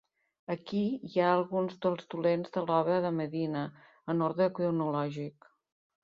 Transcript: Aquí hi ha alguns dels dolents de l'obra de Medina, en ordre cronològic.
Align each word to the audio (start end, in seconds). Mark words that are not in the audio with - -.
Aquí 0.51 0.79
hi 1.09 1.19
ha 1.21 1.25
alguns 1.33 1.75
dels 1.85 2.07
dolents 2.13 2.55
de 2.55 2.63
l'obra 2.69 2.95
de 3.03 3.11
Medina, 3.17 3.61
en 4.15 4.23
ordre 4.29 4.47
cronològic. 4.61 5.47